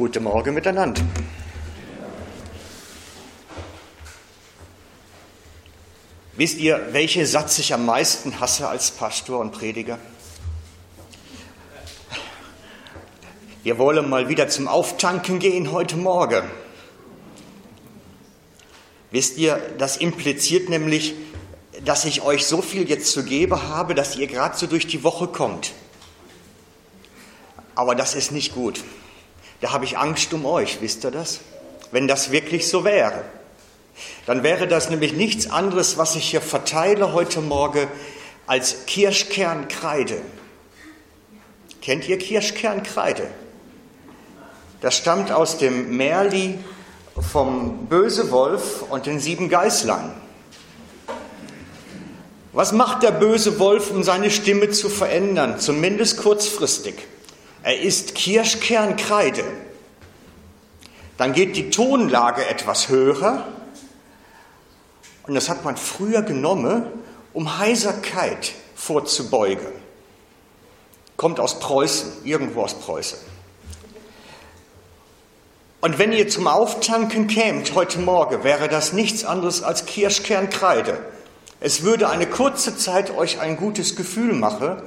[0.00, 1.02] Guten Morgen miteinander.
[6.38, 9.98] Wisst ihr, welchen Satz ich am meisten hasse als Pastor und Prediger?
[13.62, 16.50] Wir wollen mal wieder zum Auftanken gehen heute Morgen.
[19.10, 21.12] Wisst ihr, das impliziert nämlich,
[21.84, 25.04] dass ich euch so viel jetzt zu geben habe, dass ihr gerade so durch die
[25.04, 25.72] Woche kommt.
[27.74, 28.80] Aber das ist nicht gut.
[29.60, 31.40] Da habe ich Angst um euch, wisst ihr das?
[31.90, 33.24] Wenn das wirklich so wäre.
[34.26, 37.88] Dann wäre das nämlich nichts anderes, was ich hier verteile heute Morgen,
[38.46, 40.20] als Kirschkernkreide.
[41.82, 43.28] Kennt ihr Kirschkernkreide?
[44.80, 46.58] Das stammt aus dem Märli
[47.20, 50.12] vom Böse Wolf und den sieben Geißlein.
[52.52, 56.94] Was macht der böse Wolf, um seine Stimme zu verändern, zumindest kurzfristig?
[57.62, 59.44] Er isst Kirschkernkreide.
[61.16, 63.46] Dann geht die Tonlage etwas höher.
[65.26, 66.86] Und das hat man früher genommen,
[67.32, 69.68] um Heiserkeit vorzubeugen.
[71.16, 73.18] Kommt aus Preußen, irgendwo aus Preußen.
[75.82, 80.98] Und wenn ihr zum Auftanken kämt heute Morgen, wäre das nichts anderes als Kirschkernkreide.
[81.60, 84.82] Es würde eine kurze Zeit euch ein gutes Gefühl machen,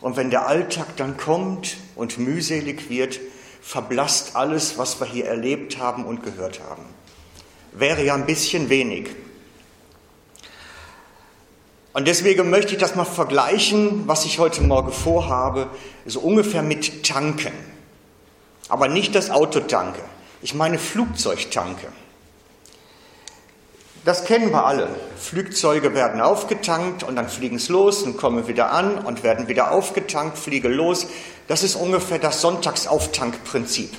[0.00, 3.20] und wenn der Alltag dann kommt und mühselig wird,
[3.60, 6.84] verblasst alles, was wir hier erlebt haben und gehört haben.
[7.72, 9.10] Wäre ja ein bisschen wenig.
[11.92, 15.68] Und deswegen möchte ich das mal vergleichen, was ich heute Morgen vorhabe,
[16.06, 17.52] so ungefähr mit Tanken.
[18.68, 20.00] Aber nicht das Autotanke.
[20.40, 21.88] Ich meine Flugzeugtanke.
[24.04, 24.88] Das kennen wir alle.
[25.16, 29.72] Flugzeuge werden aufgetankt und dann fliegen es los und kommen wieder an und werden wieder
[29.72, 31.06] aufgetankt, fliegen los.
[31.48, 33.92] Das ist ungefähr das Sonntagsauftankprinzip.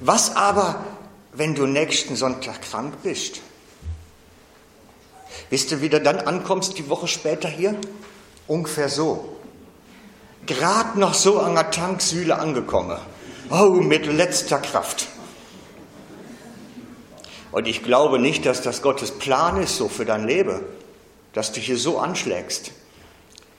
[0.00, 0.84] Was aber,
[1.32, 3.40] wenn du nächsten Sonntag krank bist?
[5.50, 7.74] Wisst du, wie du dann ankommst die Woche später hier?
[8.46, 9.36] Ungefähr so.
[10.46, 12.98] Gerade noch so an der Tanksühle angekommen.
[13.50, 15.08] Oh, mit letzter Kraft.
[17.56, 20.60] Und ich glaube nicht, dass das Gottes Plan ist so für dein Leben,
[21.32, 22.70] dass du hier so anschlägst.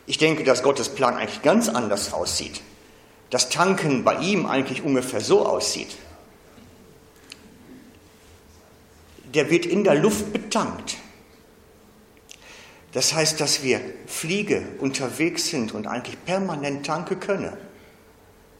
[0.05, 2.61] Ich denke, dass Gottes Plan eigentlich ganz anders aussieht.
[3.31, 5.95] Das Tanken bei ihm eigentlich ungefähr so aussieht.
[9.33, 10.97] Der wird in der Luft betankt.
[12.91, 17.57] Das heißt, dass wir Fliege unterwegs sind und eigentlich permanent tanken können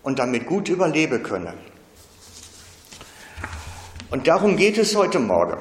[0.02, 1.77] und damit gut überleben können.
[4.10, 5.58] Und darum geht es heute Morgen.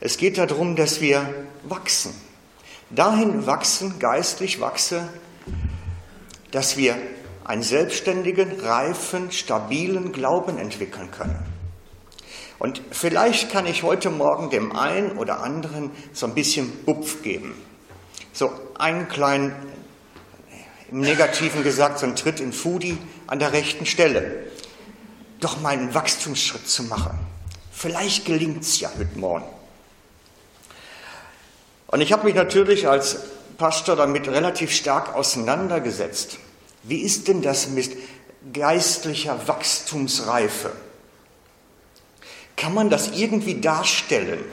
[0.00, 2.14] Es geht darum, dass wir wachsen.
[2.90, 5.08] Dahin wachsen, geistlich wachsen,
[6.50, 6.96] dass wir
[7.44, 11.38] einen selbstständigen, reifen, stabilen Glauben entwickeln können.
[12.58, 17.54] Und vielleicht kann ich heute Morgen dem einen oder anderen so ein bisschen Bupf geben.
[18.32, 19.54] So einen kleinen,
[20.90, 24.44] im Negativen gesagt, so einen Tritt in Fudi an der rechten Stelle.
[25.40, 27.18] Doch mal einen Wachstumsschritt zu machen.
[27.78, 29.44] Vielleicht gelingt es ja heute Morgen.
[31.86, 33.18] Und ich habe mich natürlich als
[33.56, 36.38] Pastor damit relativ stark auseinandergesetzt.
[36.82, 37.96] Wie ist denn das mit
[38.52, 40.72] geistlicher Wachstumsreife?
[42.56, 44.44] Kann man das irgendwie darstellen,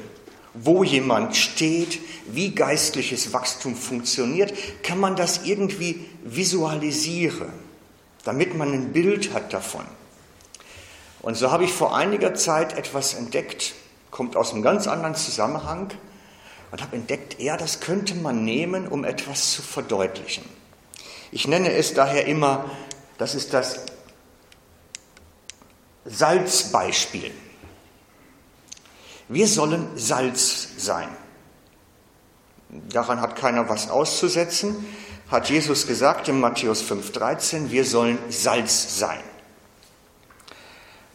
[0.54, 4.54] wo jemand steht, wie geistliches Wachstum funktioniert?
[4.84, 7.50] Kann man das irgendwie visualisieren,
[8.24, 9.86] damit man ein Bild hat davon?
[11.26, 13.74] Und so habe ich vor einiger Zeit etwas entdeckt,
[14.12, 15.92] kommt aus einem ganz anderen Zusammenhang
[16.70, 20.48] und habe entdeckt, ja, das könnte man nehmen, um etwas zu verdeutlichen.
[21.32, 22.70] Ich nenne es daher immer,
[23.18, 23.88] das ist das
[26.06, 27.32] Salzbeispiel.
[29.28, 31.10] Wir sollen Salz sein.
[32.70, 34.86] Daran hat keiner was auszusetzen,
[35.32, 39.24] hat Jesus gesagt in Matthäus 5,13, wir sollen Salz sein.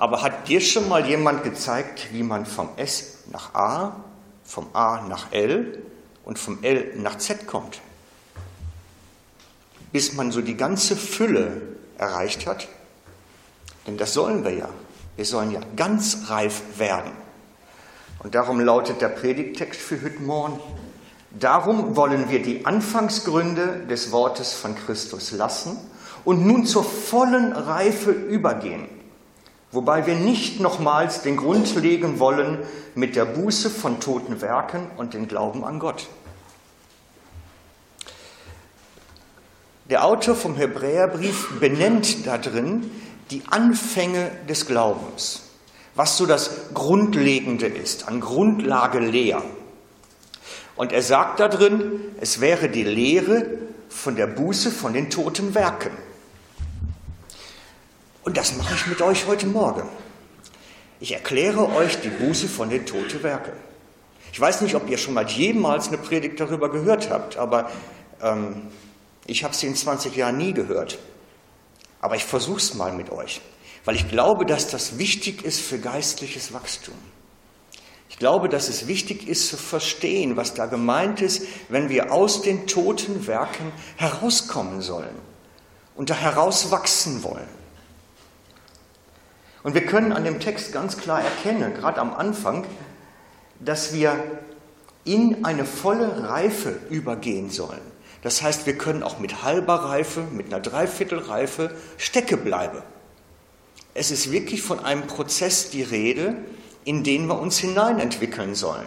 [0.00, 3.97] Aber hat dir schon mal jemand gezeigt, wie man vom S nach A,
[4.45, 5.83] vom A nach L
[6.24, 7.83] und vom L nach Z kommt?
[9.92, 11.60] Bis man so die ganze Fülle
[11.98, 12.66] erreicht hat?
[13.86, 14.71] Denn das sollen wir ja.
[15.16, 17.13] Wir sollen ja ganz reif werden.
[18.21, 20.60] Und darum lautet der Predigtext für heute Morgen,
[21.39, 25.77] darum wollen wir die Anfangsgründe des Wortes von Christus lassen
[26.24, 28.99] und nun zur vollen Reife übergehen
[29.72, 32.59] wobei wir nicht nochmals den Grund legen wollen
[32.95, 36.09] mit der Buße von toten Werken und den Glauben an Gott.
[39.89, 42.91] Der Autor vom Hebräerbrief benennt da drin
[43.31, 45.43] die Anfänge des Glaubens,
[45.95, 49.43] was so das Grundlegende ist, an Grundlage leer.
[50.77, 53.47] Und er sagt da drin, es wäre die Lehre
[53.89, 55.91] von der Buße von den toten Werken.
[58.22, 59.89] Und das mache ich mit euch heute Morgen.
[61.01, 63.53] Ich erkläre euch die Buße von den toten Werken.
[64.33, 67.71] Ich weiß nicht, ob ihr schon mal jemals eine Predigt darüber gehört habt, aber
[68.22, 68.69] ähm,
[69.27, 70.99] ich habe sie in 20 Jahren nie gehört.
[72.01, 73.41] Aber ich versuche es mal mit euch,
[73.84, 76.95] weil ich glaube, dass das wichtig ist für geistliches Wachstum.
[78.11, 82.43] Ich glaube, dass es wichtig ist zu verstehen, was da gemeint ist, wenn wir aus
[82.43, 85.15] den toten Werken herauskommen sollen
[85.97, 87.59] und da herauswachsen wollen.
[89.62, 92.66] Und wir können an dem Text ganz klar erkennen, gerade am Anfang,
[93.59, 94.16] dass wir
[95.04, 97.80] in eine volle Reife übergehen sollen.
[98.22, 102.83] Das heißt, wir können auch mit halber Reife, mit einer Dreiviertelreife stecke bleiben.
[103.95, 106.36] Es ist wirklich von einem Prozess die Rede,
[106.84, 108.86] in den wir uns hineinentwickeln sollen.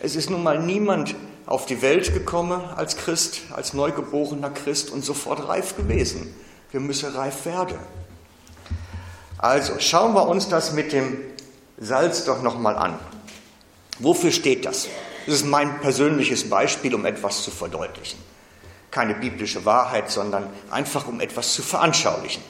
[0.00, 1.14] Es ist nun mal niemand
[1.46, 6.34] auf die Welt gekommen als Christ, als neugeborener Christ und sofort reif gewesen.
[6.70, 7.78] Wir müssen reif werden.
[9.42, 11.18] Also schauen wir uns das mit dem
[11.76, 12.96] Salz doch nochmal an.
[13.98, 14.86] Wofür steht das?
[15.26, 18.20] Das ist mein persönliches Beispiel, um etwas zu verdeutlichen.
[18.92, 22.42] Keine biblische Wahrheit, sondern einfach um etwas zu veranschaulichen.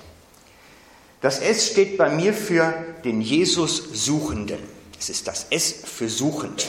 [1.22, 2.74] Das S steht bei mir für
[3.04, 4.58] den Jesus Suchenden.
[5.00, 6.68] Es ist das S für suchend.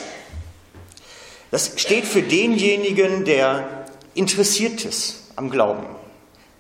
[1.51, 5.85] Das steht für denjenigen, der interessiert ist am Glauben,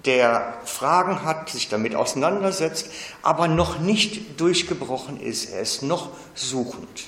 [0.05, 2.87] der Fragen hat, sich damit auseinandersetzt,
[3.21, 5.45] aber noch nicht durchgebrochen ist.
[5.45, 7.05] Er ist noch suchend.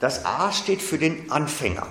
[0.00, 1.86] Das A steht für den Anfänger.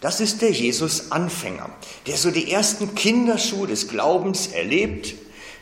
[0.00, 1.68] Das ist der Jesus-Anfänger,
[2.06, 5.14] der so die ersten Kinderschuhe des Glaubens erlebt,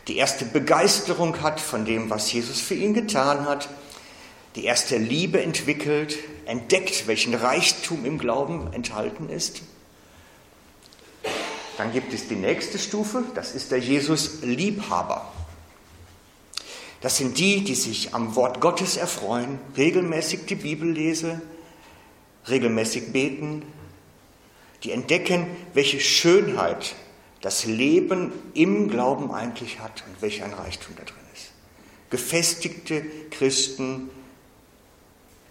[0.06, 3.68] die erste Begeisterung hat von dem, was Jesus für ihn getan hat,
[4.54, 6.16] die erste Liebe entwickelt,
[6.46, 9.60] entdeckt, welchen Reichtum im Glauben enthalten ist.
[11.78, 15.32] Dann gibt es die nächste Stufe, das ist der Jesus-Liebhaber.
[17.00, 21.40] Das sind die, die sich am Wort Gottes erfreuen, regelmäßig die Bibel lesen,
[22.48, 23.62] regelmäßig beten,
[24.82, 26.96] die entdecken, welche Schönheit
[27.42, 31.52] das Leben im Glauben eigentlich hat und welch ein Reichtum da drin ist.
[32.10, 34.10] Gefestigte Christen,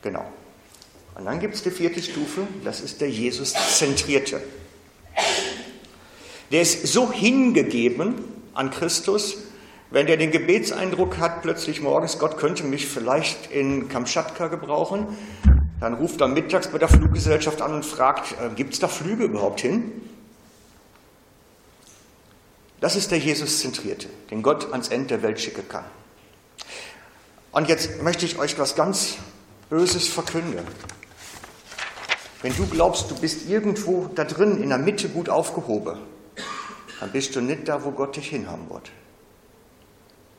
[0.02, 0.26] genau.
[1.16, 4.42] Und dann gibt es die vierte Stufe, das ist der Jesus-Zentrierte.
[6.52, 8.16] Der ist so hingegeben
[8.54, 9.38] an Christus,
[9.90, 15.08] wenn der den Gebetseindruck hat, plötzlich morgens, Gott könnte mich vielleicht in Kamtschatka gebrauchen,
[15.80, 19.26] dann ruft er mittags bei der Fluggesellschaft an und fragt, äh, gibt es da Flüge
[19.26, 19.92] überhaupt hin?
[22.80, 25.86] Das ist der Jesus-Zentrierte, den Gott ans Ende der Welt schicken kann.
[27.52, 29.18] Und jetzt möchte ich euch was ganz
[29.70, 30.66] Böses verkünden.
[32.42, 35.98] Wenn du glaubst, du bist irgendwo da drin in der Mitte gut aufgehoben,
[37.00, 38.92] dann bist du nicht da, wo Gott dich hinhaben wird.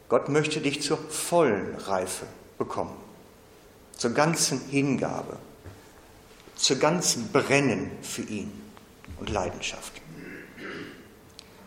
[0.08, 2.26] Gott möchte dich zur vollen Reife
[2.56, 2.96] bekommen,
[3.96, 5.36] zur ganzen Hingabe,
[6.56, 8.50] zur ganzen Brennen für ihn
[9.20, 9.92] und Leidenschaft.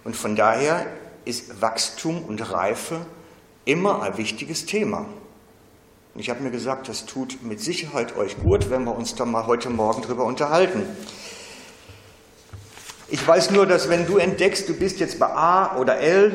[0.03, 0.88] Und von daher
[1.25, 3.05] ist Wachstum und Reife
[3.65, 5.05] immer ein wichtiges Thema.
[6.13, 9.24] Und ich habe mir gesagt, das tut mit Sicherheit euch gut, wenn wir uns da
[9.24, 10.83] mal heute Morgen drüber unterhalten.
[13.12, 16.34] Ich weiß nur, dass wenn du entdeckst, du bist jetzt bei A oder L,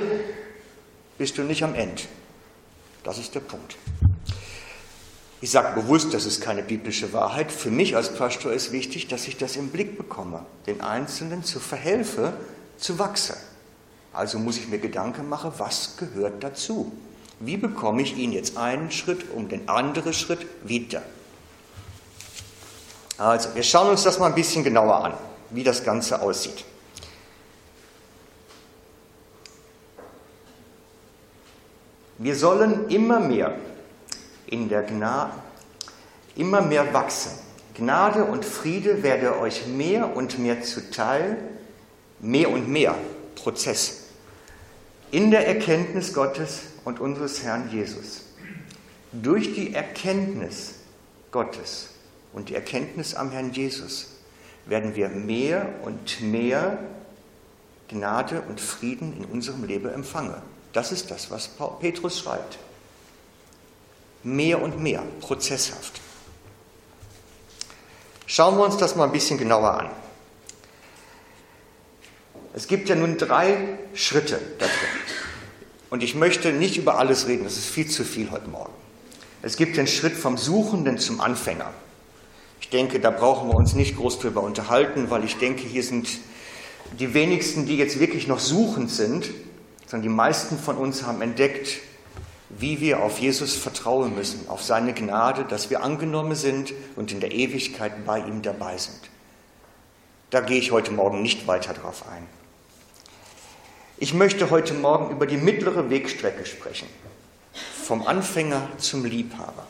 [1.16, 2.02] bist du nicht am Ende.
[3.02, 3.76] Das ist der Punkt.
[5.40, 7.50] Ich sage bewusst, das ist keine biblische Wahrheit.
[7.50, 11.60] Für mich als Pastor ist wichtig, dass ich das im Blick bekomme, den Einzelnen zu
[11.60, 12.34] verhelfe,
[12.76, 13.36] zu wachsen.
[14.12, 16.92] Also muss ich mir Gedanken machen, was gehört dazu?
[17.40, 21.02] Wie bekomme ich ihn jetzt einen Schritt um den anderen Schritt wieder?
[23.16, 25.14] Also, wir schauen uns das mal ein bisschen genauer an,
[25.50, 26.64] wie das Ganze aussieht.
[32.18, 33.54] Wir sollen immer mehr
[34.46, 35.32] in der Gnade,
[36.34, 37.32] immer mehr wachsen.
[37.74, 41.36] Gnade und Friede werde euch mehr und mehr zuteil,
[42.20, 42.94] mehr und mehr
[43.34, 44.06] Prozess
[45.10, 48.22] in der Erkenntnis Gottes und unseres Herrn Jesus.
[49.12, 50.74] Durch die Erkenntnis
[51.30, 51.90] Gottes
[52.32, 54.15] und die Erkenntnis am Herrn Jesus
[54.66, 56.78] werden wir mehr und mehr
[57.88, 60.34] Gnade und Frieden in unserem Leben empfangen.
[60.72, 62.58] Das ist das, was Petrus schreibt.
[64.22, 66.00] Mehr und mehr, prozesshaft.
[68.26, 69.90] Schauen wir uns das mal ein bisschen genauer an.
[72.54, 74.74] Es gibt ja nun drei Schritte da drin.
[75.90, 78.72] Und ich möchte nicht über alles reden, das ist viel zu viel heute Morgen.
[79.42, 81.72] Es gibt den Schritt vom Suchenden zum Anfänger.
[82.66, 86.08] Ich denke, da brauchen wir uns nicht groß drüber unterhalten, weil ich denke, hier sind
[86.98, 89.30] die wenigsten, die jetzt wirklich noch suchend sind,
[89.86, 91.78] sondern die meisten von uns haben entdeckt,
[92.48, 97.20] wie wir auf Jesus vertrauen müssen, auf seine Gnade, dass wir angenommen sind und in
[97.20, 98.98] der Ewigkeit bei ihm dabei sind.
[100.30, 102.26] Da gehe ich heute Morgen nicht weiter drauf ein.
[103.96, 106.88] Ich möchte heute Morgen über die mittlere Wegstrecke sprechen,
[107.80, 109.68] vom Anfänger zum Liebhaber.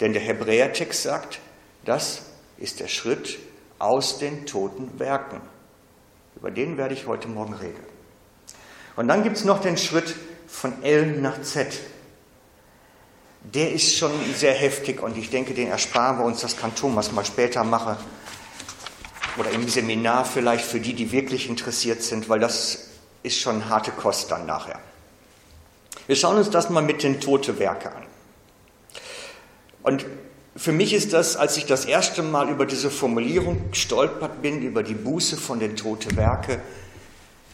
[0.00, 1.40] Denn der Hebräertext sagt,
[1.84, 2.22] das
[2.58, 3.38] ist der Schritt
[3.78, 5.40] aus den toten Werken.
[6.36, 7.82] Über den werde ich heute Morgen reden.
[8.96, 10.14] Und dann gibt es noch den Schritt
[10.46, 11.78] von L nach Z.
[13.42, 17.10] Der ist schon sehr heftig und ich denke, den ersparen wir uns, das kann Thomas
[17.12, 17.96] mal später machen.
[19.38, 22.90] Oder im Seminar vielleicht für die, die wirklich interessiert sind, weil das
[23.22, 24.78] ist schon harte Kost dann nachher.
[26.06, 28.02] Wir schauen uns das mal mit den Tote Werke an.
[29.82, 30.04] Und
[30.60, 34.82] für mich ist das, als ich das erste Mal über diese Formulierung gestolpert bin, über
[34.82, 36.60] die Buße von den Tote Werke,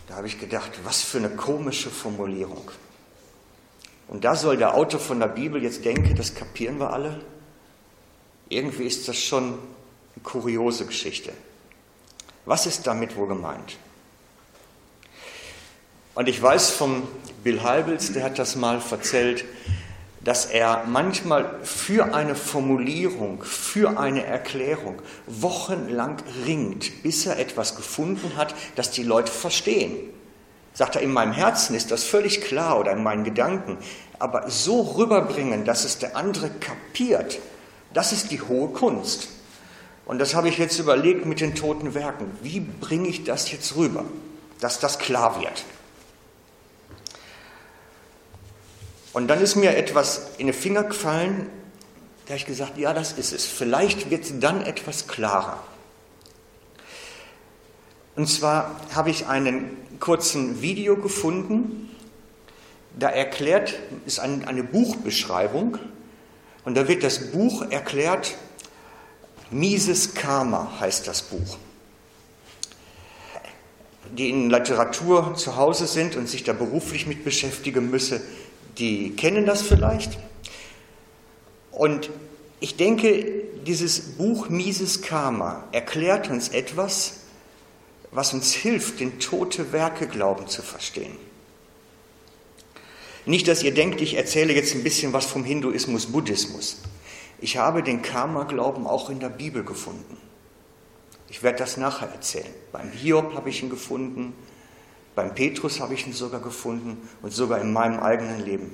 [0.09, 2.69] da habe ich gedacht, was für eine komische Formulierung.
[4.09, 7.21] Und da soll der Autor von der Bibel jetzt denken, das kapieren wir alle.
[8.49, 11.33] Irgendwie ist das schon eine kuriose Geschichte.
[12.45, 13.77] Was ist damit wohl gemeint?
[16.17, 17.07] Und ich weiß vom
[17.45, 19.45] Bill Halbels, der hat das mal erzählt,
[20.27, 28.33] dass er manchmal für eine Formulierung, für eine Erklärung wochenlang ringt, bis er etwas gefunden
[28.37, 29.97] hat, das die Leute verstehen.
[30.75, 33.79] Sagt er, in meinem Herzen ist das völlig klar oder in meinen Gedanken,
[34.19, 37.39] aber so rüberbringen, dass es der andere kapiert,
[37.95, 39.29] das ist die hohe Kunst.
[40.07, 42.37] Und das habe ich jetzt überlegt mit den toten Werken.
[42.43, 44.05] Wie bringe ich das jetzt rüber,
[44.59, 45.65] dass das klar wird?
[49.17, 51.49] Und dann ist mir etwas in den Finger gefallen,
[52.27, 53.47] da habe ich gesagt, ja, das ist es.
[53.47, 55.59] Vielleicht wird es dann etwas klarer.
[58.15, 61.89] Und zwar habe ich einen kurzen Video gefunden,
[62.99, 65.79] da erklärt, ist eine Buchbeschreibung,
[66.67, 68.37] und da wird das Buch erklärt,
[69.51, 71.57] Mises Karma heißt das Buch.
[74.13, 78.21] Die in Literatur zu Hause sind und sich da beruflich mit beschäftigen müssen,
[78.79, 80.19] die kennen das vielleicht.
[81.71, 82.11] Und
[82.61, 83.25] ich denke,
[83.67, 87.21] dieses Buch Mises Karma erklärt uns etwas,
[88.11, 91.17] was uns hilft, den tote Werke Glauben zu verstehen.
[93.27, 96.79] Nicht, dass ihr denkt, ich erzähle jetzt ein bisschen was vom Hinduismus, Buddhismus.
[97.41, 100.17] Ich habe den Karma-Glauben auch in der Bibel gefunden.
[101.29, 102.55] Ich werde das nachher erzählen.
[102.71, 104.33] Beim Hiob habe ich ihn gefunden,
[105.17, 108.71] beim Petrus habe ich ihn sogar gefunden und sogar in meinem eigenen Leben.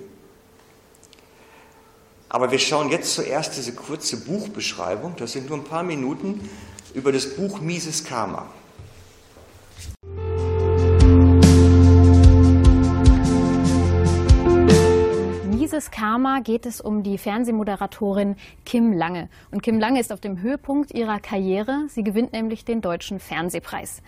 [2.29, 6.51] Aber wir schauen jetzt zuerst diese kurze Buchbeschreibung, das sind nur ein paar Minuten,
[6.95, 8.51] über das Buch Mises Karma.
[15.49, 19.29] Mises Karma geht es um die Fernsehmoderatorin Kim Lange.
[19.53, 21.87] Und Kim Lange ist auf dem Höhepunkt ihrer Karriere.
[21.89, 24.03] Sie gewinnt nämlich den Deutschen Fernsehpreis.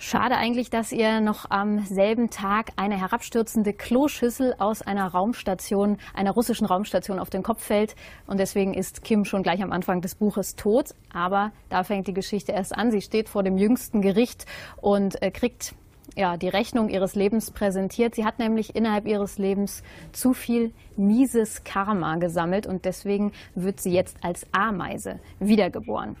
[0.00, 6.30] Schade eigentlich, dass ihr noch am selben Tag eine herabstürzende Kloschüssel aus einer Raumstation, einer
[6.30, 7.96] russischen Raumstation auf den Kopf fällt.
[8.28, 10.94] Und deswegen ist Kim schon gleich am Anfang des Buches tot.
[11.12, 12.92] Aber da fängt die Geschichte erst an.
[12.92, 14.46] Sie steht vor dem jüngsten Gericht
[14.80, 15.74] und äh, kriegt
[16.16, 18.14] ja, die Rechnung ihres Lebens präsentiert.
[18.14, 23.94] Sie hat nämlich innerhalb ihres Lebens zu viel mieses Karma gesammelt und deswegen wird sie
[23.94, 26.16] jetzt als Ameise wiedergeboren.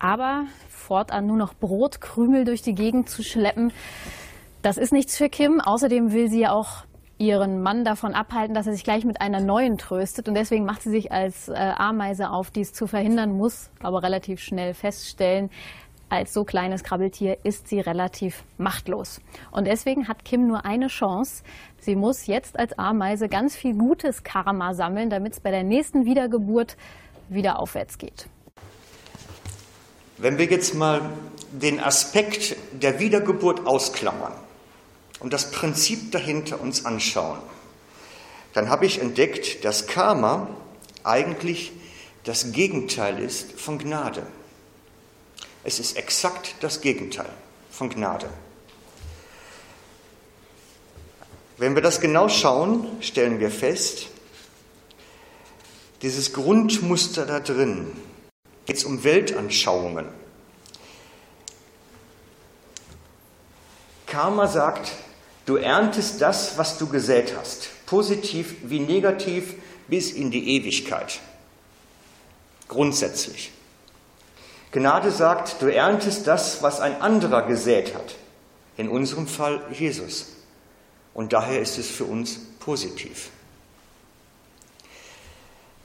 [0.00, 3.72] Aber fortan nur noch Brotkrümel durch die Gegend zu schleppen,
[4.62, 5.60] das ist nichts für Kim.
[5.60, 6.84] Außerdem will sie ja auch
[7.18, 10.26] ihren Mann davon abhalten, dass er sich gleich mit einer neuen tröstet.
[10.26, 14.40] Und deswegen macht sie sich als äh, Ameise auf, dies zu verhindern, muss aber relativ
[14.40, 15.50] schnell feststellen,
[16.08, 19.20] als so kleines Krabbeltier ist sie relativ machtlos.
[19.52, 21.44] Und deswegen hat Kim nur eine Chance.
[21.78, 26.06] Sie muss jetzt als Ameise ganz viel gutes Karma sammeln, damit es bei der nächsten
[26.06, 26.76] Wiedergeburt
[27.28, 28.28] wieder aufwärts geht.
[30.20, 31.00] Wenn wir jetzt mal
[31.50, 34.34] den Aspekt der Wiedergeburt ausklammern
[35.20, 37.38] und das Prinzip dahinter uns anschauen,
[38.52, 40.48] dann habe ich entdeckt, dass Karma
[41.04, 41.72] eigentlich
[42.24, 44.26] das Gegenteil ist von Gnade.
[45.64, 47.30] Es ist exakt das Gegenteil
[47.70, 48.28] von Gnade.
[51.56, 54.08] Wenn wir das genau schauen, stellen wir fest,
[56.02, 57.90] dieses Grundmuster da drin,
[58.66, 60.06] geht es um Weltanschauungen.
[64.06, 64.92] Karma sagt,
[65.46, 69.54] du erntest das, was du gesät hast, positiv wie negativ
[69.88, 71.20] bis in die Ewigkeit.
[72.68, 73.52] Grundsätzlich.
[74.72, 78.14] Gnade sagt, du erntest das, was ein anderer gesät hat.
[78.76, 80.26] In unserem Fall Jesus.
[81.12, 83.30] Und daher ist es für uns positiv.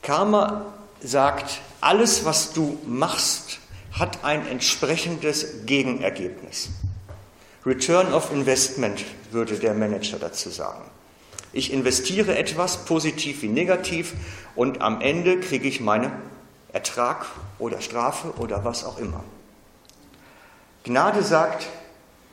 [0.02, 3.60] Karma sagt, alles, was du machst,
[3.92, 6.70] hat ein entsprechendes Gegenergebnis.
[7.64, 10.84] Return of Investment würde der Manager dazu sagen.
[11.54, 14.14] Ich investiere etwas, positiv wie negativ,
[14.56, 16.12] und am Ende kriege ich meinen
[16.74, 17.28] Ertrag
[17.60, 19.24] oder Strafe oder was auch immer.
[20.84, 21.68] Gnade sagt,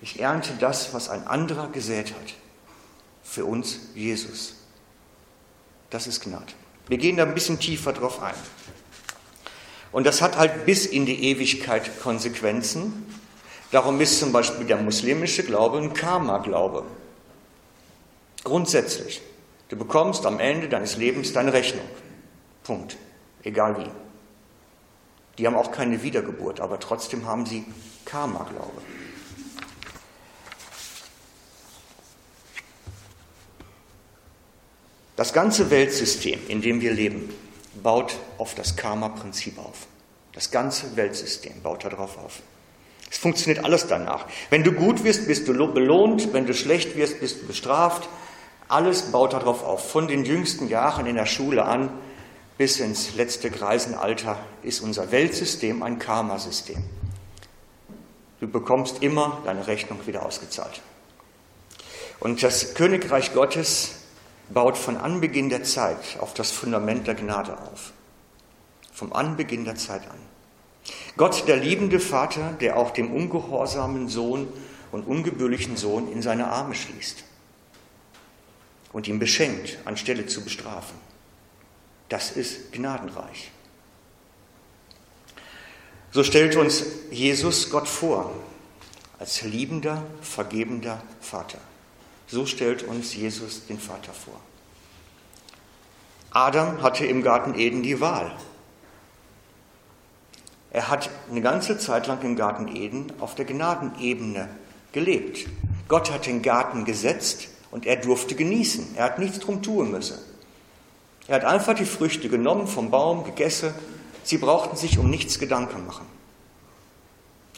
[0.01, 2.35] ich ernte das, was ein anderer gesät hat.
[3.23, 4.55] Für uns Jesus.
[5.91, 6.53] Das ist Gnade.
[6.89, 8.35] Wir gehen da ein bisschen tiefer drauf ein.
[9.93, 13.07] Und das hat halt bis in die Ewigkeit Konsequenzen.
[13.71, 16.85] Darum ist zum Beispiel der muslimische Glaube ein Karma-Glaube.
[18.43, 19.23] Grundsätzlich.
[19.69, 21.85] Du bekommst am Ende deines Lebens deine Rechnung.
[22.65, 22.97] Punkt.
[23.43, 23.91] Egal wie.
[25.39, 27.65] Die haben auch keine Wiedergeburt, aber trotzdem haben sie
[28.05, 28.83] Karma-Glaube.
[35.17, 37.33] Das ganze Weltsystem, in dem wir leben,
[37.83, 39.87] baut auf das Karma-Prinzip auf.
[40.33, 42.41] Das ganze Weltsystem baut darauf auf.
[43.11, 44.27] Es funktioniert alles danach.
[44.49, 48.09] Wenn du gut wirst, bist du belohnt, wenn du schlecht wirst, bist du bestraft.
[48.69, 49.91] Alles baut darauf auf.
[49.91, 51.91] Von den jüngsten Jahren in der Schule an
[52.57, 56.83] bis ins letzte Greisenalter ist unser Weltsystem ein Karma-System.
[58.41, 60.81] Du bekommst immer deine Rechnung wieder ausgezahlt.
[62.19, 64.02] Und das Königreich Gottes
[64.53, 67.93] baut von Anbeginn der Zeit auf das Fundament der Gnade auf.
[68.93, 70.19] Vom Anbeginn der Zeit an.
[71.17, 74.49] Gott, der liebende Vater, der auch dem ungehorsamen Sohn
[74.91, 77.25] und ungebührlichen Sohn in seine Arme schließt
[78.93, 80.97] und ihn beschenkt, anstelle zu bestrafen.
[82.09, 83.51] Das ist gnadenreich.
[86.11, 88.33] So stellt uns Jesus Gott vor,
[89.19, 91.59] als liebender, vergebender Vater.
[92.27, 94.39] So stellt uns Jesus den Vater vor.
[96.35, 98.33] Adam hatte im Garten Eden die Wahl.
[100.71, 104.49] Er hat eine ganze Zeit lang im Garten Eden auf der Gnadenebene
[104.93, 105.47] gelebt.
[105.89, 108.97] Gott hat den Garten gesetzt und er durfte genießen.
[108.97, 110.19] Er hat nichts drum tun müssen.
[111.29, 113.75] Er hat einfach die Früchte genommen vom Baum, gegessen.
[114.25, 116.07] Sie brauchten sich um nichts Gedanken machen.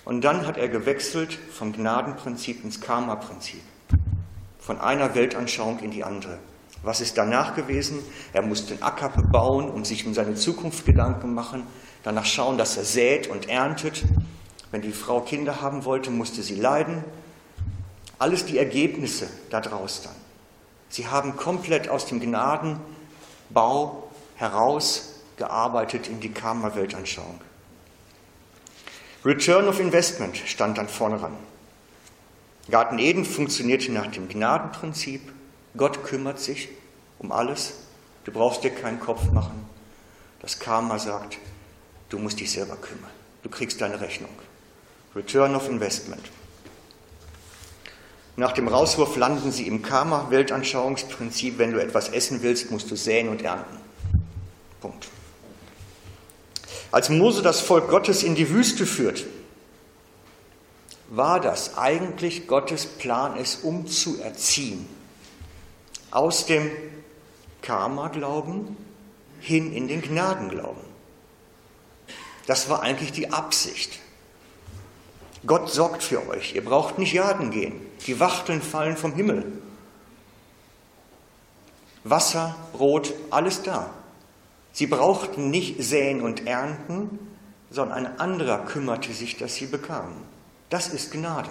[0.04, 3.62] Und dann hat er gewechselt vom Gnadenprinzip ins Karma-Prinzip.
[4.58, 6.38] Von einer Weltanschauung in die andere.
[6.84, 7.98] Was ist danach gewesen?
[8.32, 11.64] Er musste den Acker bebauen und sich um seine Zukunft Gedanken machen
[12.04, 14.04] danach schauen, dass er sät und erntet.
[14.70, 17.02] Wenn die Frau Kinder haben wollte, musste sie leiden.
[18.18, 20.14] Alles die Ergebnisse daraus dann.
[20.88, 22.78] Sie haben komplett aus dem Gnadenbau
[24.36, 27.40] heraus gearbeitet in die Karma-Weltanschauung.
[29.24, 31.36] Return of Investment stand dann vorne ran.
[32.70, 35.22] Garten Eden funktionierte nach dem Gnadenprinzip.
[35.76, 36.68] Gott kümmert sich
[37.18, 37.74] um alles.
[38.24, 39.68] Du brauchst dir keinen Kopf machen.
[40.40, 41.38] Das Karma sagt,
[42.14, 43.10] Du musst dich selber kümmern.
[43.42, 44.30] Du kriegst deine Rechnung.
[45.16, 46.22] Return of Investment.
[48.36, 51.58] Nach dem Rauswurf landen sie im Karma-Weltanschauungsprinzip.
[51.58, 53.78] Wenn du etwas essen willst, musst du säen und ernten.
[54.80, 55.08] Punkt.
[56.92, 59.24] Als Mose das Volk Gottes in die Wüste führt,
[61.08, 64.88] war das eigentlich Gottes Plan, es umzuerziehen.
[66.14, 66.70] Aus dem
[67.60, 68.76] Karma-Glauben
[69.40, 70.82] hin in den Gnadenglauben.
[72.46, 73.98] Das war eigentlich die Absicht.
[75.46, 76.54] Gott sorgt für euch.
[76.54, 77.80] Ihr braucht nicht jagen gehen.
[78.06, 79.44] Die Wachteln fallen vom Himmel.
[82.04, 83.90] Wasser, Brot, alles da.
[84.72, 87.18] Sie brauchten nicht säen und ernten,
[87.70, 90.14] sondern ein anderer kümmerte sich, dass sie bekamen.
[90.70, 91.50] Das ist Gnade.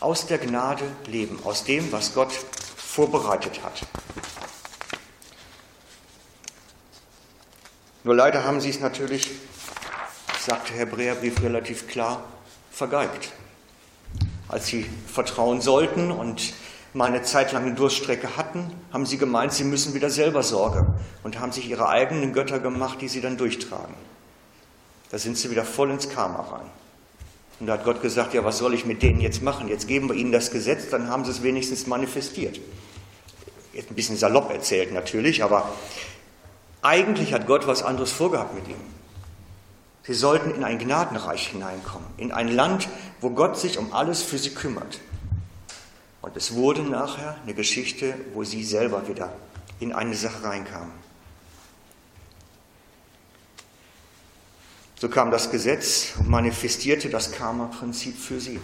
[0.00, 2.32] Aus der Gnade leben, aus dem, was Gott
[2.94, 3.82] vorbereitet hat.
[8.04, 9.32] Nur leider haben sie es natürlich,
[10.38, 12.22] sagt der Hebräerbrief relativ klar,
[12.70, 13.32] vergeigt.
[14.46, 16.52] Als sie vertrauen sollten und
[16.92, 20.86] mal eine Zeit eine Durststrecke hatten, haben sie gemeint, sie müssen wieder selber Sorge
[21.24, 23.96] und haben sich ihre eigenen Götter gemacht, die sie dann durchtragen.
[25.10, 26.70] Da sind sie wieder voll ins Karma rein.
[27.60, 29.68] Und da hat Gott gesagt, ja, was soll ich mit denen jetzt machen?
[29.68, 32.60] Jetzt geben wir ihnen das Gesetz, dann haben sie es wenigstens manifestiert.
[33.72, 35.68] Jetzt ein bisschen salopp erzählt natürlich, aber
[36.82, 38.80] eigentlich hat Gott was anderes vorgehabt mit ihm.
[40.02, 42.88] Sie sollten in ein Gnadenreich hineinkommen, in ein Land,
[43.20, 45.00] wo Gott sich um alles für sie kümmert,
[46.20, 49.32] Und es wurde nachher eine Geschichte, wo sie selber wieder
[49.80, 50.90] in eine Sache reinkam.
[55.04, 58.58] So kam das Gesetz und manifestierte das Karma-Prinzip für sie.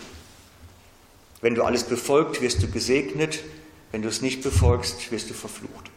[1.43, 3.45] Wenn du alles befolgt, wirst du gesegnet.
[3.93, 5.91] Wenn du es nicht befolgst, wirst du verflucht.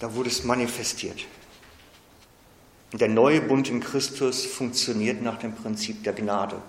[0.00, 1.24] Da wurde es manifestiert.
[2.92, 6.60] Und der neue Bund in Christus funktioniert nach dem Prinzip der Gnade.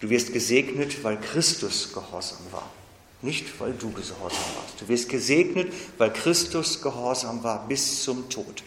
[0.00, 2.68] Du wirst gesegnet, weil Christus gehorsam war,
[3.24, 4.20] nicht weil du gehorsam
[4.56, 4.80] warst.
[4.80, 8.62] Du wirst gesegnet, weil Christus gehorsam war bis zum Tod.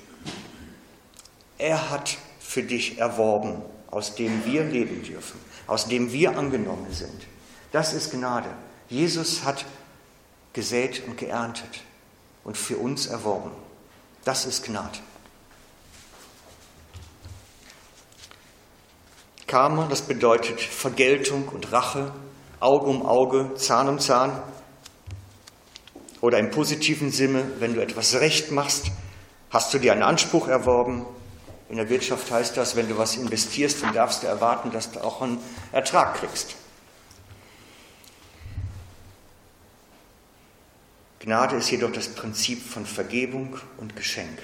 [1.58, 7.28] Er hat für dich erworben, aus dem wir leben dürfen, aus dem wir angenommen sind.
[7.72, 8.50] Das ist Gnade.
[8.89, 9.65] Jesus hat
[10.54, 11.84] gesät und geerntet
[12.43, 13.52] und für uns erworben.
[14.24, 15.00] Das ist Gnade.
[19.46, 22.12] Karma, das bedeutet Vergeltung und Rache,
[22.60, 24.41] Auge um Auge, Zahn um Zahn.
[26.22, 28.91] Oder im positiven Sinne, wenn du etwas recht machst,
[29.50, 31.06] hast du dir einen Anspruch erworben.
[31.70, 35.04] In der Wirtschaft heißt das, wenn du was investierst, dann darfst du erwarten, dass du
[35.04, 35.38] auch einen
[35.72, 36.56] Ertrag kriegst.
[41.20, 44.39] Gnade ist jedoch das Prinzip von Vergebung und Geschenk.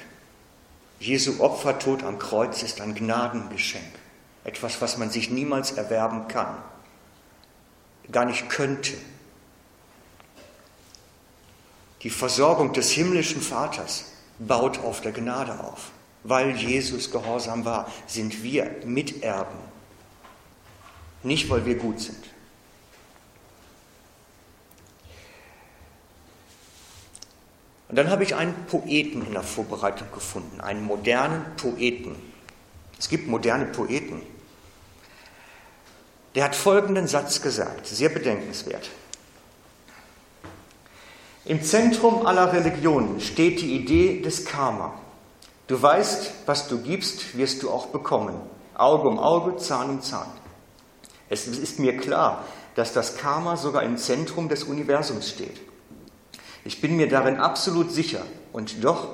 [0.99, 3.93] Jesu Opfertod am Kreuz ist ein Gnadengeschenk.
[4.43, 6.58] Etwas, was man sich niemals erwerben kann,
[8.11, 8.93] gar nicht könnte.
[12.01, 15.91] Die Versorgung des himmlischen Vaters baut auf der Gnade auf.
[16.23, 19.57] Weil Jesus gehorsam war, sind wir Miterben.
[21.23, 22.23] Nicht, weil wir gut sind.
[27.89, 32.15] Und dann habe ich einen Poeten in der Vorbereitung gefunden, einen modernen Poeten.
[32.97, 34.21] Es gibt moderne Poeten.
[36.36, 38.89] Der hat folgenden Satz gesagt, sehr bedenkenswert.
[41.46, 44.93] Im Zentrum aller Religionen steht die Idee des Karma.
[45.67, 48.36] Du weißt, was du gibst, wirst du auch bekommen.
[48.76, 50.28] Auge um Auge, Zahn um Zahn.
[51.30, 55.62] Es ist mir klar, dass das Karma sogar im Zentrum des Universums steht.
[56.65, 58.26] Ich bin mir darin absolut sicher.
[58.52, 59.10] Und doch,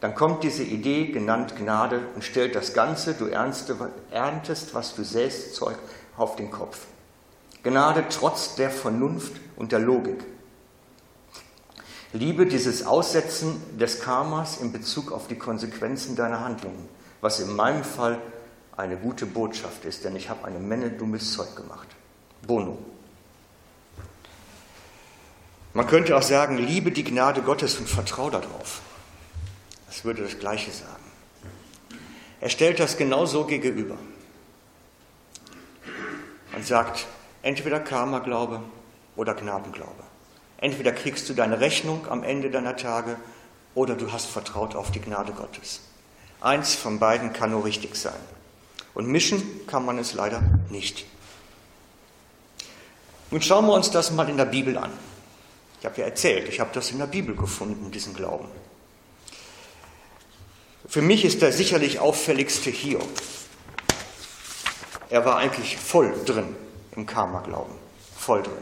[0.00, 5.54] dann kommt diese Idee, genannt Gnade, und stellt das Ganze, du erntest, was du säst,
[5.54, 5.76] Zeug
[6.16, 6.86] auf den Kopf.
[7.62, 10.24] Gnade trotz der Vernunft und der Logik.
[12.12, 16.88] Liebe dieses Aussetzen des Karmas in Bezug auf die Konsequenzen deiner Handlungen,
[17.20, 18.18] was in meinem Fall
[18.76, 21.88] eine gute Botschaft ist, denn ich habe eine Menge dummes Zeug gemacht.
[22.46, 22.78] Bono.
[25.72, 28.82] Man könnte auch sagen, liebe die Gnade Gottes und vertraue darauf.
[29.86, 31.02] Das würde das Gleiche sagen.
[32.40, 33.96] Er stellt das genau so gegenüber
[36.54, 37.06] und sagt,
[37.42, 38.62] entweder Karma-Glaube
[39.16, 40.02] oder Gnadenglaube.
[40.58, 43.16] Entweder kriegst du deine Rechnung am Ende deiner Tage
[43.74, 45.80] oder du hast vertraut auf die Gnade Gottes.
[46.40, 48.20] Eins von beiden kann nur richtig sein.
[48.94, 51.04] Und mischen kann man es leider nicht.
[53.30, 54.92] Nun schauen wir uns das mal in der Bibel an.
[55.80, 58.46] Ich habe ja erzählt, ich habe das in der Bibel gefunden, diesen Glauben.
[60.86, 63.08] Für mich ist der sicherlich auffälligste Hiob.
[65.12, 66.56] Er war eigentlich voll drin
[66.96, 67.74] im Karma-Glauben,
[68.16, 68.54] voll drin.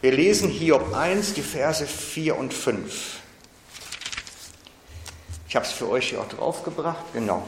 [0.00, 3.18] Wir lesen Hiob 1, die Verse 4 und 5.
[5.48, 7.42] Ich habe es für euch hier auch draufgebracht, genau.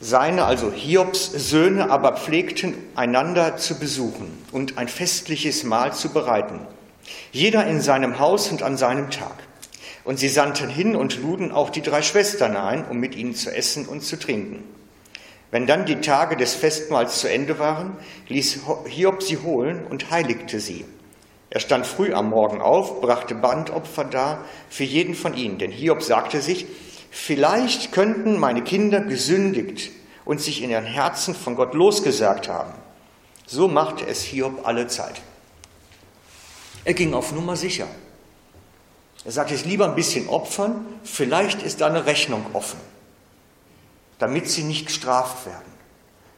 [0.00, 6.66] Seine, also Hiobs Söhne, aber pflegten einander zu besuchen und ein festliches Mahl zu bereiten,
[7.30, 9.44] jeder in seinem Haus und an seinem Tag.
[10.02, 13.54] Und sie sandten hin und luden auch die drei Schwestern ein, um mit ihnen zu
[13.54, 14.73] essen und zu trinken.
[15.50, 17.96] Wenn dann die Tage des Festmahls zu Ende waren,
[18.28, 20.84] ließ Hiob sie holen und heiligte sie.
[21.50, 26.02] Er stand früh am Morgen auf, brachte Bandopfer dar für jeden von ihnen, denn Hiob
[26.02, 26.66] sagte sich,
[27.10, 29.92] vielleicht könnten meine Kinder gesündigt
[30.24, 32.72] und sich in ihren Herzen von Gott losgesagt haben.
[33.46, 35.20] So machte es Hiob alle Zeit.
[36.84, 37.86] Er ging auf Nummer sicher.
[39.24, 42.80] Er sagte, es lieber ein bisschen opfern, vielleicht ist da eine Rechnung offen
[44.24, 45.70] damit sie nicht gestraft werden,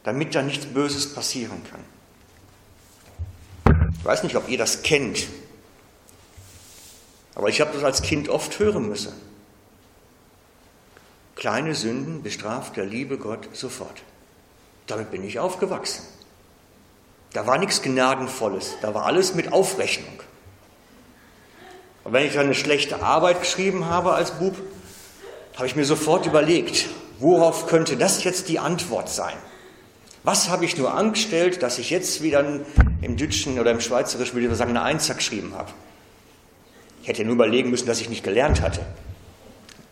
[0.03, 1.79] damit da nichts Böses passieren kann.
[3.97, 5.25] Ich weiß nicht, ob ihr das kennt,
[7.33, 9.13] aber ich habe das als Kind oft hören müssen.
[11.35, 14.01] Kleine Sünden bestraft der liebe Gott sofort.
[14.87, 16.03] Damit bin ich aufgewachsen.
[17.31, 20.21] Da war nichts Gnadenvolles, da war alles mit Aufrechnung.
[22.03, 24.57] Und wenn ich eine schlechte Arbeit geschrieben habe als Bub,
[25.55, 29.35] habe ich mir sofort überlegt, Worauf könnte das jetzt die Antwort sein?
[30.23, 32.45] Was habe ich nur angestellt, dass ich jetzt wieder
[33.01, 35.71] im Deutschen oder im Schweizerischen, würde ich sagen, eine Einser geschrieben habe?
[37.01, 38.81] Ich hätte nur überlegen müssen, dass ich nicht gelernt hatte.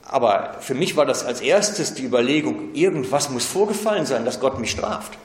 [0.04, 4.60] Aber für mich war das als erstes die Überlegung, irgendwas muss vorgefallen sein, dass Gott
[4.60, 5.18] mich straft.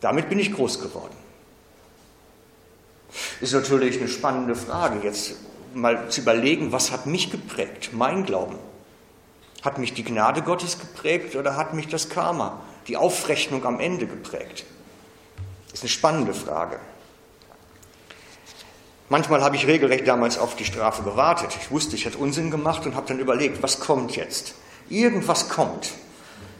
[0.00, 1.16] Damit bin ich groß geworden.
[3.40, 5.34] Ist natürlich eine spannende Frage, jetzt
[5.74, 8.56] mal zu überlegen, was hat mich geprägt, mein Glauben?
[9.62, 14.06] Hat mich die Gnade Gottes geprägt oder hat mich das Karma, die Aufrechnung am Ende
[14.06, 14.64] geprägt?
[15.72, 16.78] Ist eine spannende Frage.
[19.08, 21.56] Manchmal habe ich regelrecht damals auf die Strafe gewartet.
[21.60, 24.54] Ich wusste, ich hätte Unsinn gemacht und habe dann überlegt, was kommt jetzt?
[24.90, 25.92] Irgendwas kommt.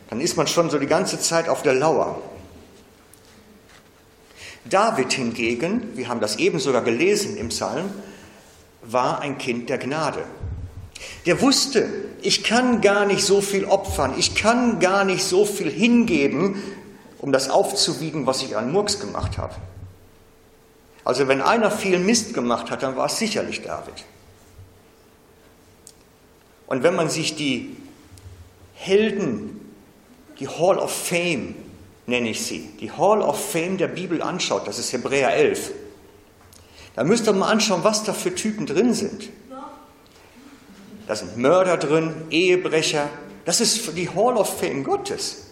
[0.09, 2.21] Dann ist man schon so die ganze Zeit auf der Lauer.
[4.65, 7.91] David hingegen, wir haben das eben sogar gelesen im Psalm,
[8.83, 10.25] war ein Kind der Gnade.
[11.27, 11.89] Der wusste,
[12.23, 16.63] ich kann gar nicht so viel opfern, ich kann gar nicht so viel hingeben,
[17.19, 19.55] um das aufzuwiegen, was ich an Murks gemacht habe.
[21.05, 24.05] Also wenn einer viel Mist gemacht hat, dann war es sicherlich David.
[26.67, 27.77] Und wenn man sich die
[28.75, 29.59] Helden,
[30.39, 31.55] die Hall of Fame
[32.07, 35.73] nenne ich sie, die Hall of Fame der Bibel anschaut, das ist Hebräer 11,
[36.95, 39.31] dann müsst ihr mal anschauen, was da für Typen drin sind.
[41.09, 43.09] Da sind Mörder drin, Ehebrecher.
[43.47, 45.47] Das ist die Hall of Fame Gottes.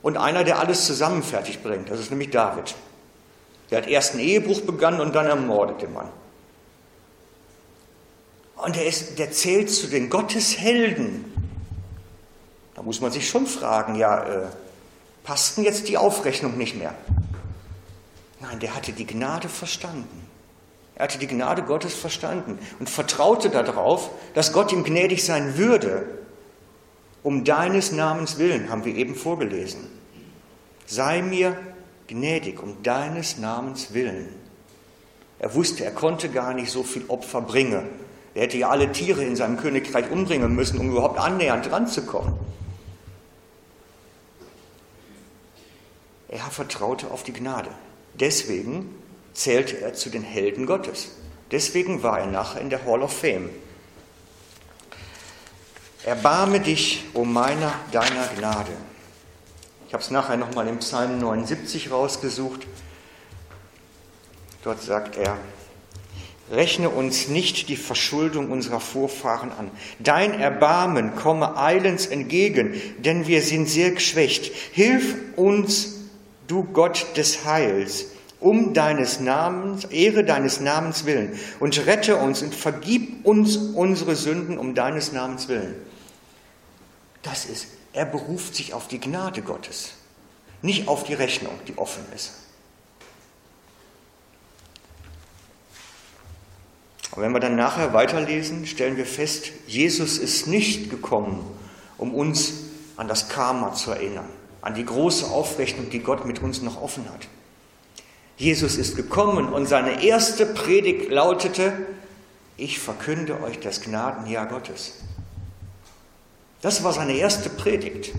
[0.00, 2.76] Und einer, der alles zusammen fertig bringt, das ist nämlich David.
[3.70, 6.08] Der hat erst einen Ehebruch begangen und dann ermordet den Mann.
[8.56, 11.24] Und der, ist, der zählt zu den Gotteshelden.
[12.74, 14.46] Da muss man sich schon fragen, ja, äh,
[15.56, 16.94] denn jetzt die Aufrechnung nicht mehr?
[18.38, 20.29] Nein, der hatte die Gnade verstanden.
[21.00, 26.06] Er hatte die Gnade Gottes verstanden und vertraute darauf, dass Gott ihm gnädig sein würde.
[27.22, 29.80] Um deines Namens willen, haben wir eben vorgelesen.
[30.84, 31.56] Sei mir
[32.06, 34.28] gnädig um deines Namens willen.
[35.38, 37.88] Er wusste, er konnte gar nicht so viel Opfer bringen.
[38.34, 42.34] Er hätte ja alle Tiere in seinem Königreich umbringen müssen, um überhaupt annähernd ranzukommen.
[46.28, 47.70] Er vertraute auf die Gnade.
[48.12, 48.99] Deswegen
[49.32, 51.12] zählte er zu den Helden Gottes.
[51.50, 53.50] Deswegen war er nachher in der Hall of Fame.
[56.04, 58.72] Erbarme dich um meiner, deiner Gnade.
[59.86, 62.66] Ich habe es nachher nochmal im Psalm 79 rausgesucht.
[64.62, 65.36] Dort sagt er,
[66.50, 69.70] Rechne uns nicht die Verschuldung unserer Vorfahren an.
[70.00, 74.52] Dein Erbarmen komme eilends entgegen, denn wir sind sehr geschwächt.
[74.72, 76.00] Hilf uns,
[76.48, 78.06] du Gott des Heils
[78.40, 84.58] um deines Namens, Ehre deines Namens willen und rette uns und vergib uns unsere Sünden
[84.58, 85.74] um deines Namens willen.
[87.22, 89.92] Das ist, er beruft sich auf die Gnade Gottes,
[90.62, 92.32] nicht auf die Rechnung, die offen ist.
[97.12, 101.44] Und wenn wir dann nachher weiterlesen, stellen wir fest, Jesus ist nicht gekommen,
[101.98, 102.52] um uns
[102.96, 104.28] an das Karma zu erinnern,
[104.62, 107.26] an die große Aufrechnung, die Gott mit uns noch offen hat.
[108.40, 111.74] Jesus ist gekommen und seine erste Predigt lautete,
[112.56, 114.94] ich verkünde euch das Gnadenjahr Gottes.
[116.62, 118.14] Das war seine erste Predigt.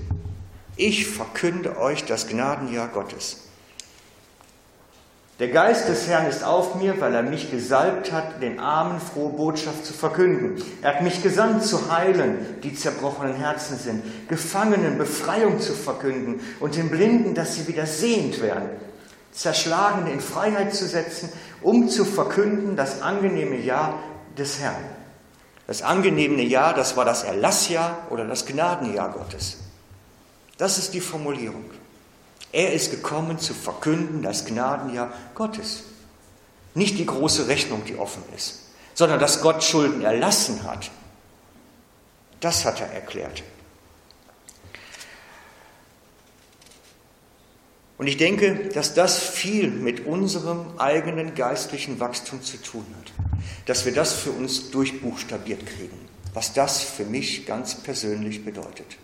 [0.76, 3.48] Ich verkünde euch das Gnadenjahr Gottes.
[5.40, 9.32] Der Geist des Herrn ist auf mir, weil er mich gesalbt hat, den Armen frohe
[9.32, 10.64] Botschaft zu verkünden.
[10.84, 16.76] Er hat mich gesandt zu heilen, die zerbrochenen Herzen sind, Gefangenen Befreiung zu verkünden und
[16.76, 18.70] den Blinden, dass sie wieder sehend werden
[19.32, 21.30] Zerschlagene in Freiheit zu setzen,
[21.62, 24.00] um zu verkünden das angenehme Ja
[24.38, 24.84] des Herrn.
[25.68, 29.58] Das angenehme Ja, das war das Erlassjahr oder das Gnadenjahr Gottes.
[30.58, 31.64] Das ist die Formulierung.
[32.52, 35.84] Er ist gekommen zu verkünden das Gnadenjahr Gottes.
[36.74, 38.64] Nicht die große Rechnung, die offen ist,
[38.94, 40.92] sondern dass Gott Schulden erlassen hat.
[42.42, 43.44] Das hat er erklärt.
[48.02, 53.14] Und ich denke, dass das viel mit unserem eigenen geistlichen Wachstum zu tun hat.
[53.68, 56.00] Dass wir das für uns durchbuchstabiert kriegen.
[56.34, 58.98] Was das für mich ganz persönlich bedeutet.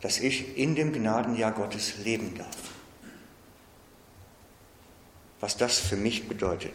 [0.00, 2.56] Dass ich in dem Gnadenjahr Gottes leben darf.
[5.38, 6.74] Was das für mich bedeutet.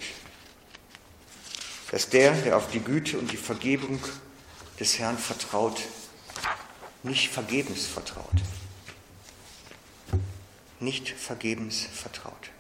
[1.92, 4.00] Dass der, der auf die Güte und die Vergebung
[4.80, 5.82] des Herrn vertraut,
[7.04, 8.42] nicht vergebens vertraut
[10.82, 12.52] nicht vergebens vertraut.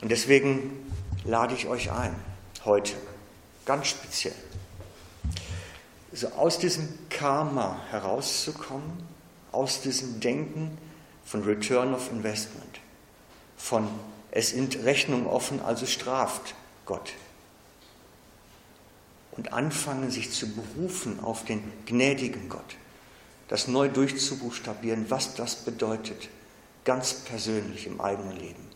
[0.00, 0.92] Und deswegen
[1.24, 2.14] lade ich euch ein,
[2.64, 2.94] heute,
[3.64, 4.34] ganz speziell,
[6.12, 9.02] so aus diesem Karma herauszukommen,
[9.50, 10.76] aus diesem Denken
[11.24, 12.80] von Return of Investment,
[13.56, 13.88] von
[14.30, 16.54] es sind Rechnungen offen, also straft
[16.86, 17.12] Gott.
[19.32, 22.76] Und anfangen, sich zu berufen auf den gnädigen Gott.
[23.48, 26.28] Das neu durchzubuchstabieren, was das bedeutet,
[26.84, 28.66] ganz persönlich im eigenen Leben.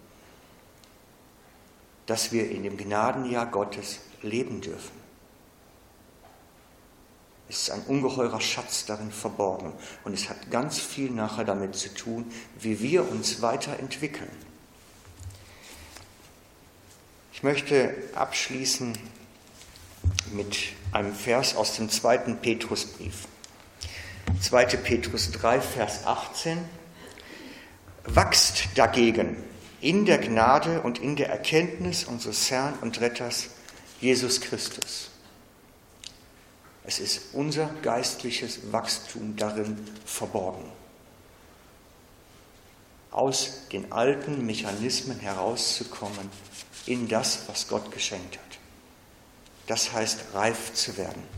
[2.06, 4.98] Dass wir in dem Gnadenjahr Gottes leben dürfen.
[7.48, 9.72] Es ist ein ungeheurer Schatz darin verborgen
[10.04, 14.30] und es hat ganz viel nachher damit zu tun, wie wir uns weiterentwickeln.
[17.32, 18.98] Ich möchte abschließen
[20.32, 20.58] mit
[20.92, 23.28] einem Vers aus dem zweiten Petrusbrief.
[24.40, 24.64] 2.
[24.76, 26.58] Petrus 3, Vers 18.
[28.04, 29.36] Wachst dagegen
[29.80, 33.50] in der Gnade und in der Erkenntnis unseres Herrn und Retters
[34.00, 35.10] Jesus Christus.
[36.84, 40.64] Es ist unser geistliches Wachstum darin verborgen.
[43.10, 46.30] Aus den alten Mechanismen herauszukommen
[46.86, 48.58] in das, was Gott geschenkt hat.
[49.66, 51.37] Das heißt, reif zu werden.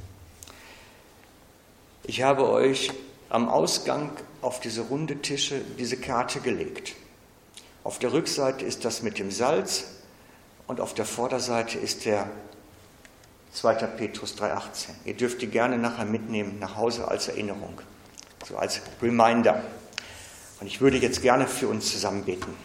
[2.10, 2.90] Ich habe euch
[3.28, 4.10] am Ausgang
[4.42, 6.96] auf diese runde Tische diese Karte gelegt.
[7.84, 9.84] Auf der Rückseite ist das mit dem Salz
[10.66, 12.28] und auf der Vorderseite ist der
[13.52, 13.74] 2.
[13.96, 14.88] Petrus 3,18.
[15.04, 17.80] Ihr dürft die gerne nachher mitnehmen nach Hause als Erinnerung,
[18.44, 19.62] so als Reminder.
[20.60, 22.56] Und ich würde jetzt gerne für uns zusammen beten.